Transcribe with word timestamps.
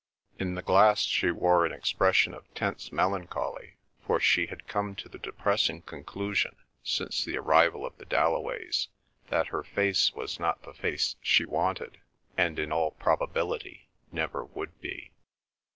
In 0.39 0.55
the 0.55 0.63
glass 0.63 1.01
she 1.01 1.29
wore 1.29 1.63
an 1.63 1.71
expression 1.71 2.33
of 2.33 2.51
tense 2.55 2.91
melancholy, 2.91 3.75
for 4.03 4.19
she 4.19 4.47
had 4.47 4.67
come 4.67 4.95
to 4.95 5.07
the 5.07 5.19
depressing 5.19 5.83
conclusion, 5.83 6.55
since 6.81 7.23
the 7.23 7.37
arrival 7.37 7.85
of 7.85 7.95
the 7.99 8.05
Dalloways, 8.07 8.87
that 9.27 9.49
her 9.49 9.61
face 9.61 10.11
was 10.13 10.39
not 10.39 10.63
the 10.63 10.73
face 10.73 11.17
she 11.21 11.45
wanted, 11.45 11.99
and 12.35 12.57
in 12.57 12.71
all 12.71 12.89
probability 12.93 13.89
never 14.11 14.43
would 14.43 14.81
be. 14.81 15.11